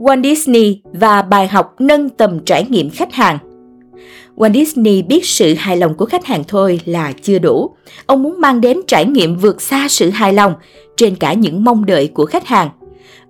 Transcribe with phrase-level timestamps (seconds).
[0.00, 3.38] Walt Disney và bài học nâng tầm trải nghiệm khách hàng.
[4.36, 7.70] Walt Disney biết sự hài lòng của khách hàng thôi là chưa đủ.
[8.06, 10.54] Ông muốn mang đến trải nghiệm vượt xa sự hài lòng
[10.96, 12.68] trên cả những mong đợi của khách hàng.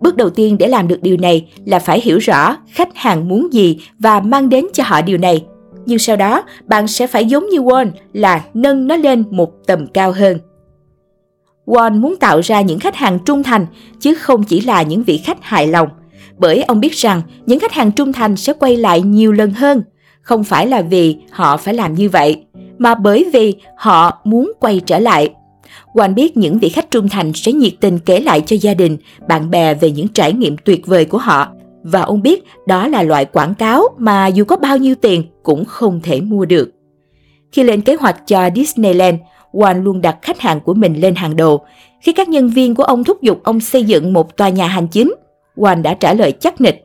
[0.00, 3.52] Bước đầu tiên để làm được điều này là phải hiểu rõ khách hàng muốn
[3.52, 5.44] gì và mang đến cho họ điều này.
[5.86, 9.86] Nhưng sau đó, bạn sẽ phải giống như Walt là nâng nó lên một tầm
[9.86, 10.38] cao hơn.
[11.66, 13.66] Walt muốn tạo ra những khách hàng trung thành
[14.00, 15.88] chứ không chỉ là những vị khách hài lòng.
[16.40, 19.82] Bởi ông biết rằng những khách hàng trung thành sẽ quay lại nhiều lần hơn,
[20.22, 22.44] không phải là vì họ phải làm như vậy,
[22.78, 25.28] mà bởi vì họ muốn quay trở lại.
[25.94, 28.96] Quan biết những vị khách trung thành sẽ nhiệt tình kể lại cho gia đình,
[29.28, 31.48] bạn bè về những trải nghiệm tuyệt vời của họ.
[31.82, 35.64] Và ông biết đó là loại quảng cáo mà dù có bao nhiêu tiền cũng
[35.64, 36.70] không thể mua được.
[37.52, 39.16] Khi lên kế hoạch cho Disneyland,
[39.52, 41.60] Walt luôn đặt khách hàng của mình lên hàng đầu.
[42.00, 44.88] Khi các nhân viên của ông thúc giục ông xây dựng một tòa nhà hành
[44.88, 45.14] chính,
[45.60, 46.84] Hoàng đã trả lời chắc nịch.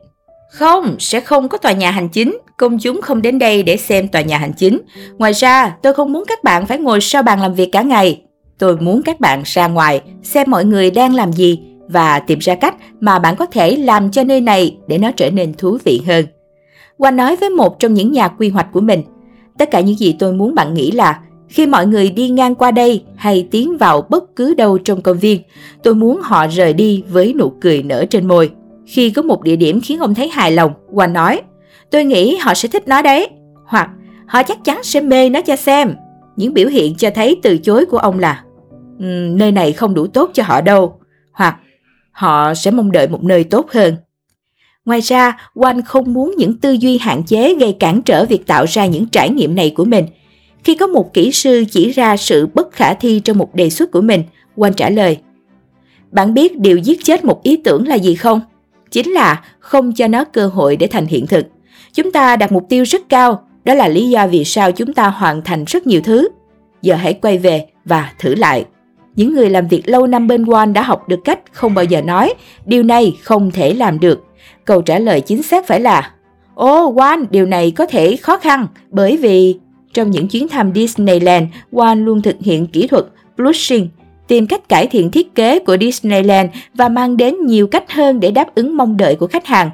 [0.50, 2.38] Không, sẽ không có tòa nhà hành chính.
[2.56, 4.80] Công chúng không đến đây để xem tòa nhà hành chính.
[5.18, 8.22] Ngoài ra, tôi không muốn các bạn phải ngồi sau bàn làm việc cả ngày.
[8.58, 12.54] Tôi muốn các bạn ra ngoài, xem mọi người đang làm gì và tìm ra
[12.54, 16.02] cách mà bạn có thể làm cho nơi này để nó trở nên thú vị
[16.06, 16.26] hơn.
[16.98, 19.02] Hoàng nói với một trong những nhà quy hoạch của mình,
[19.58, 22.70] tất cả những gì tôi muốn bạn nghĩ là khi mọi người đi ngang qua
[22.70, 25.40] đây hay tiến vào bất cứ đâu trong công viên,
[25.82, 28.50] tôi muốn họ rời đi với nụ cười nở trên môi.
[28.86, 31.40] Khi có một địa điểm khiến ông thấy hài lòng, Hoàng nói,
[31.90, 33.28] tôi nghĩ họ sẽ thích nó đấy.
[33.66, 33.90] Hoặc
[34.26, 35.94] họ chắc chắn sẽ mê nó cho xem.
[36.36, 38.44] Những biểu hiện cho thấy từ chối của ông là
[38.98, 41.00] um, nơi này không đủ tốt cho họ đâu.
[41.32, 41.56] Hoặc
[42.12, 43.96] họ sẽ mong đợi một nơi tốt hơn.
[44.84, 48.64] Ngoài ra, Wang không muốn những tư duy hạn chế gây cản trở việc tạo
[48.68, 50.06] ra những trải nghiệm này của mình.
[50.64, 53.90] Khi có một kỹ sư chỉ ra sự bất khả thi trong một đề xuất
[53.90, 54.22] của mình,
[54.56, 55.18] Wang trả lời,
[56.12, 58.40] Bạn biết điều giết chết một ý tưởng là gì không?
[58.96, 61.46] Chính là không cho nó cơ hội để thành hiện thực.
[61.94, 65.08] Chúng ta đặt mục tiêu rất cao, đó là lý do vì sao chúng ta
[65.08, 66.28] hoàn thành rất nhiều thứ.
[66.82, 68.64] Giờ hãy quay về và thử lại.
[69.16, 72.02] Những người làm việc lâu năm bên Wall đã học được cách không bao giờ
[72.02, 72.34] nói
[72.66, 74.24] điều này không thể làm được.
[74.64, 76.12] Câu trả lời chính xác phải là
[76.54, 79.58] Ồ, oh, One, điều này có thể khó khăn bởi vì
[79.94, 81.46] trong những chuyến thăm Disneyland,
[81.76, 83.04] One luôn thực hiện kỹ thuật
[83.36, 83.88] blushing
[84.28, 88.30] tìm cách cải thiện thiết kế của Disneyland và mang đến nhiều cách hơn để
[88.30, 89.70] đáp ứng mong đợi của khách hàng.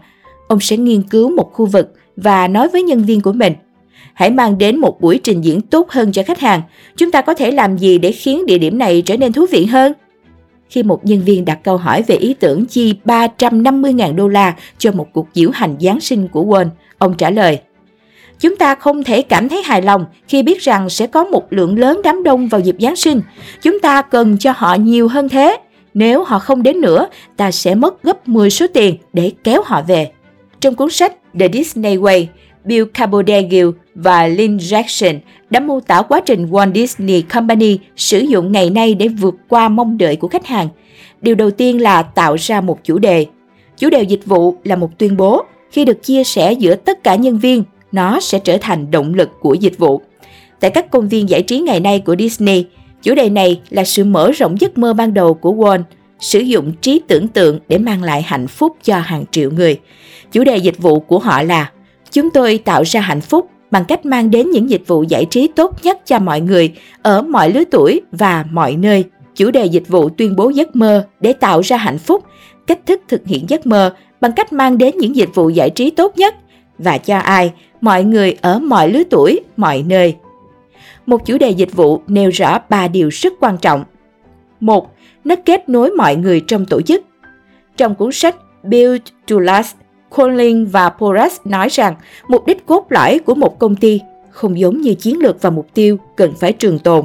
[0.49, 3.53] Ông sẽ nghiên cứu một khu vực và nói với nhân viên của mình
[4.15, 6.63] hãy mang đến một buổi trình diễn tốt hơn cho khách hàng.
[6.97, 9.65] Chúng ta có thể làm gì để khiến địa điểm này trở nên thú vị
[9.65, 9.93] hơn?
[10.69, 14.93] Khi một nhân viên đặt câu hỏi về ý tưởng chi 350.000 đô la cho
[14.93, 17.59] một cuộc diễu hành Giáng sinh của Walt, ông trả lời–
[18.43, 21.79] Chúng ta không thể cảm thấy hài lòng khi biết rằng sẽ có một lượng
[21.79, 23.21] lớn đám đông vào dịp Giáng sinh.
[23.63, 25.57] Chúng ta cần cho họ nhiều hơn thế.
[25.95, 29.83] Nếu họ không đến nữa, ta sẽ mất gấp 10 số tiền để kéo họ
[29.83, 30.11] về.
[30.61, 32.27] Trong cuốn sách The Disney Way,
[32.65, 35.19] Bill Cabodegill và Lynn Jackson
[35.51, 39.69] đã mô tả quá trình Walt Disney Company sử dụng ngày nay để vượt qua
[39.69, 40.69] mong đợi của khách hàng.
[41.21, 43.27] Điều đầu tiên là tạo ra một chủ đề.
[43.79, 47.15] Chủ đề dịch vụ là một tuyên bố khi được chia sẻ giữa tất cả
[47.15, 50.03] nhân viên nó sẽ trở thành động lực của dịch vụ.
[50.61, 52.67] Tại các công viên giải trí ngày nay của Disney,
[53.03, 55.83] chủ đề này là sự mở rộng giấc mơ ban đầu của Walt,
[56.21, 59.81] sử dụng trí tưởng tượng để mang lại hạnh phúc cho hàng triệu người.
[60.33, 61.71] Chủ đề dịch vụ của họ là
[62.13, 65.49] Chúng tôi tạo ra hạnh phúc bằng cách mang đến những dịch vụ giải trí
[65.49, 69.05] tốt nhất cho mọi người ở mọi lứa tuổi và mọi nơi.
[69.35, 72.25] Chủ đề dịch vụ tuyên bố giấc mơ để tạo ra hạnh phúc,
[72.67, 75.91] cách thức thực hiện giấc mơ bằng cách mang đến những dịch vụ giải trí
[75.91, 76.35] tốt nhất
[76.79, 77.53] và cho ai,
[77.83, 80.17] mọi người ở mọi lứa tuổi, mọi nơi.
[81.07, 83.85] Một chủ đề dịch vụ nêu rõ ba điều rất quan trọng.
[84.61, 84.95] Một,
[85.25, 87.05] nó kết nối mọi người trong tổ chức.
[87.77, 89.77] Trong cuốn sách Build to Last,
[90.11, 91.95] Colin và Porras nói rằng
[92.29, 94.01] mục đích cốt lõi của một công ty
[94.31, 97.05] không giống như chiến lược và mục tiêu cần phải trường tồn.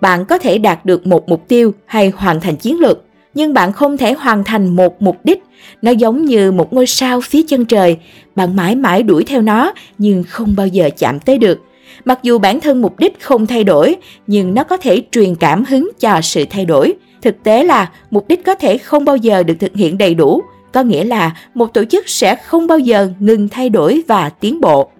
[0.00, 3.04] Bạn có thể đạt được một mục tiêu hay hoàn thành chiến lược,
[3.36, 5.42] nhưng bạn không thể hoàn thành một mục đích
[5.82, 7.96] nó giống như một ngôi sao phía chân trời,
[8.36, 11.60] bạn mãi mãi đuổi theo nó nhưng không bao giờ chạm tới được.
[12.04, 13.96] Mặc dù bản thân mục đích không thay đổi,
[14.26, 16.94] nhưng nó có thể truyền cảm hứng cho sự thay đổi.
[17.22, 20.42] Thực tế là mục đích có thể không bao giờ được thực hiện đầy đủ,
[20.72, 24.60] có nghĩa là một tổ chức sẽ không bao giờ ngừng thay đổi và tiến
[24.60, 24.90] bộ.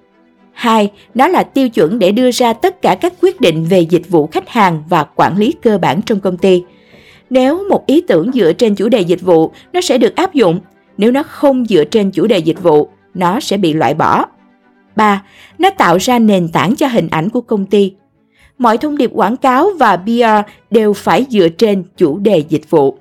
[0.53, 4.09] Hai, nó là tiêu chuẩn để đưa ra tất cả các quyết định về dịch
[4.09, 6.63] vụ khách hàng và quản lý cơ bản trong công ty.
[7.31, 10.61] Nếu một ý tưởng dựa trên chủ đề dịch vụ, nó sẽ được áp dụng.
[10.99, 14.25] Nếu nó không dựa trên chủ đề dịch vụ, nó sẽ bị loại bỏ.
[14.97, 15.23] 3.
[15.59, 17.93] Nó tạo ra nền tảng cho hình ảnh của công ty.
[18.59, 22.99] Mọi thông điệp quảng cáo và PR đều phải dựa trên chủ đề dịch vụ.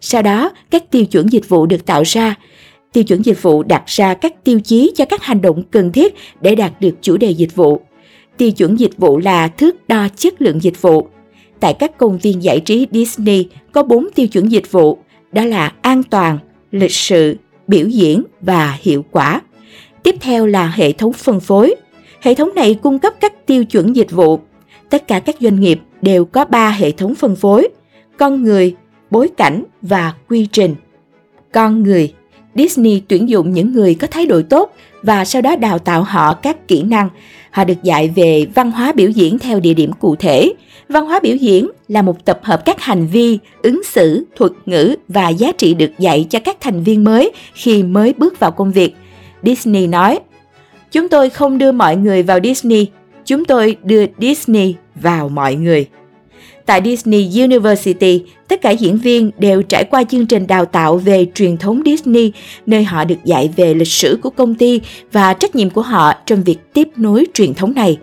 [0.00, 2.34] Sau đó, các tiêu chuẩn dịch vụ được tạo ra.
[2.92, 6.14] Tiêu chuẩn dịch vụ đặt ra các tiêu chí cho các hành động cần thiết
[6.40, 7.80] để đạt được chủ đề dịch vụ.
[8.36, 11.08] Tiêu chuẩn dịch vụ là thước đo chất lượng dịch vụ.
[11.62, 14.98] Tại các công viên giải trí Disney có 4 tiêu chuẩn dịch vụ,
[15.32, 16.38] đó là an toàn,
[16.70, 17.36] lịch sự,
[17.66, 19.40] biểu diễn và hiệu quả.
[20.02, 21.74] Tiếp theo là hệ thống phân phối.
[22.20, 24.40] Hệ thống này cung cấp các tiêu chuẩn dịch vụ.
[24.90, 27.68] Tất cả các doanh nghiệp đều có 3 hệ thống phân phối:
[28.18, 28.74] con người,
[29.10, 30.74] bối cảnh và quy trình.
[31.52, 32.14] Con người
[32.54, 36.34] Disney tuyển dụng những người có thái độ tốt và sau đó đào tạo họ
[36.34, 37.08] các kỹ năng.
[37.50, 40.52] Họ được dạy về văn hóa biểu diễn theo địa điểm cụ thể.
[40.88, 44.96] Văn hóa biểu diễn là một tập hợp các hành vi, ứng xử, thuật ngữ
[45.08, 48.72] và giá trị được dạy cho các thành viên mới khi mới bước vào công
[48.72, 48.94] việc.
[49.42, 50.20] Disney nói,
[50.92, 52.86] Chúng tôi không đưa mọi người vào Disney,
[53.24, 55.86] chúng tôi đưa Disney vào mọi người.
[56.66, 61.26] Tại Disney University, tất cả diễn viên đều trải qua chương trình đào tạo về
[61.34, 62.32] truyền thống Disney,
[62.66, 64.80] nơi họ được dạy về lịch sử của công ty
[65.12, 67.98] và trách nhiệm của họ trong việc tiếp nối truyền thống này.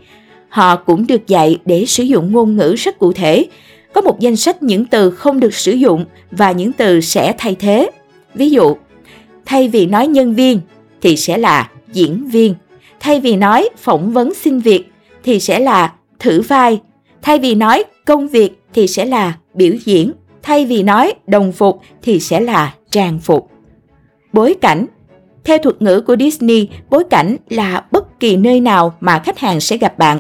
[0.50, 3.46] Họ cũng được dạy để sử dụng ngôn ngữ rất cụ thể.
[3.94, 7.56] Có một danh sách những từ không được sử dụng và những từ sẽ thay
[7.56, 7.90] thế.
[8.34, 8.76] Ví dụ,
[9.46, 10.60] thay vì nói nhân viên
[11.02, 12.56] thì sẽ là diễn viên.
[13.00, 14.92] Thay vì nói phỏng vấn xin việc
[15.24, 16.80] thì sẽ là thử vai.
[17.22, 20.12] Thay vì nói công việc thì sẽ là biểu diễn,
[20.44, 23.50] thay vì nói đồng phục thì sẽ là trang phục.
[24.34, 24.86] Bối cảnh
[25.44, 29.60] Theo thuật ngữ của Disney, bối cảnh là bất kỳ nơi nào mà khách hàng
[29.60, 30.20] sẽ gặp bạn.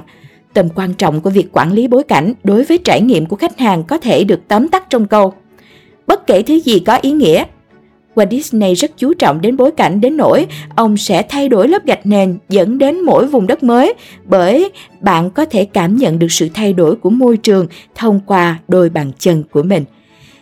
[0.53, 3.59] Tầm quan trọng của việc quản lý bối cảnh đối với trải nghiệm của khách
[3.59, 5.33] hàng có thể được tóm tắt trong câu
[6.07, 7.43] Bất kể thứ gì có ý nghĩa
[8.19, 11.85] Walt Disney rất chú trọng đến bối cảnh đến nỗi ông sẽ thay đổi lớp
[11.85, 13.93] gạch nền dẫn đến mỗi vùng đất mới
[14.25, 14.71] bởi
[15.01, 18.89] bạn có thể cảm nhận được sự thay đổi của môi trường thông qua đôi
[18.89, 19.83] bàn chân của mình.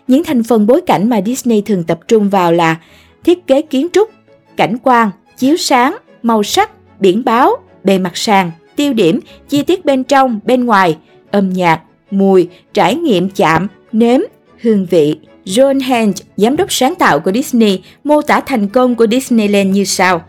[0.08, 2.76] Những thành phần bối cảnh mà Disney thường tập trung vào là
[3.24, 4.10] thiết kế kiến trúc,
[4.58, 9.20] cảnh quan, chiếu sáng, màu sắc, biển báo, bề mặt sàn, tiêu điểm,
[9.50, 10.98] chi tiết bên trong, bên ngoài,
[11.32, 11.82] âm nhạc,
[12.12, 14.20] mùi, trải nghiệm chạm, nếm,
[14.62, 15.16] hương vị,
[15.48, 19.84] John Hand, giám đốc sáng tạo của Disney, mô tả thành công của Disneyland như
[19.84, 20.22] sau.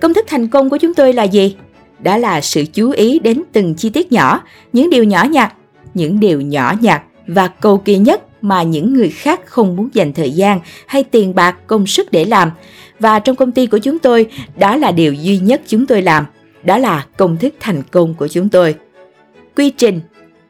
[0.00, 1.56] Công thức thành công của chúng tôi là gì?
[1.98, 4.42] Đó là sự chú ý đến từng chi tiết nhỏ,
[4.72, 5.54] những điều nhỏ nhặt,
[5.94, 10.12] những điều nhỏ nhặt và cầu kỳ nhất mà những người khác không muốn dành
[10.12, 12.50] thời gian hay tiền bạc công sức để làm.
[13.00, 14.26] Và trong công ty của chúng tôi,
[14.58, 16.24] đó là điều duy nhất chúng tôi làm.
[16.64, 18.74] Đó là công thức thành công của chúng tôi.
[19.56, 20.00] Quy trình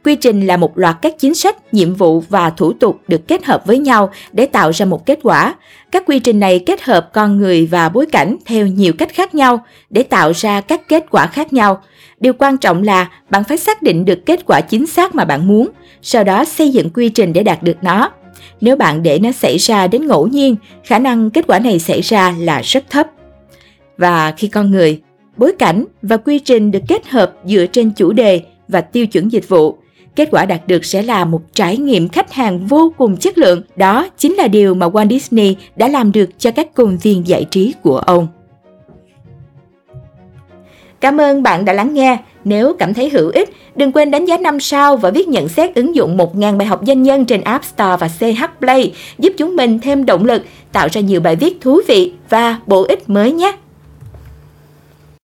[0.04, 3.44] Quy trình là một loạt các chính sách, nhiệm vụ và thủ tục được kết
[3.44, 5.54] hợp với nhau để tạo ra một kết quả.
[5.92, 9.34] Các quy trình này kết hợp con người và bối cảnh theo nhiều cách khác
[9.34, 11.82] nhau để tạo ra các kết quả khác nhau.
[12.20, 15.46] Điều quan trọng là bạn phải xác định được kết quả chính xác mà bạn
[15.46, 15.68] muốn,
[16.02, 18.12] sau đó xây dựng quy trình để đạt được nó.
[18.60, 22.00] Nếu bạn để nó xảy ra đến ngẫu nhiên, khả năng kết quả này xảy
[22.00, 23.06] ra là rất thấp.
[23.96, 25.00] Và khi con người,
[25.36, 29.32] bối cảnh và quy trình được kết hợp dựa trên chủ đề và tiêu chuẩn
[29.32, 29.78] dịch vụ
[30.16, 33.62] kết quả đạt được sẽ là một trải nghiệm khách hàng vô cùng chất lượng.
[33.76, 37.44] Đó chính là điều mà Walt Disney đã làm được cho các công viên giải
[37.50, 38.28] trí của ông.
[41.00, 42.18] Cảm ơn bạn đã lắng nghe.
[42.44, 45.74] Nếu cảm thấy hữu ích, đừng quên đánh giá 5 sao và viết nhận xét
[45.74, 49.56] ứng dụng 1.000 bài học doanh nhân trên App Store và CH Play, giúp chúng
[49.56, 53.32] mình thêm động lực tạo ra nhiều bài viết thú vị và bổ ích mới
[53.32, 53.52] nhé.